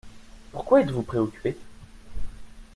[0.51, 1.55] Pourquoi êtes-vous préoccupé?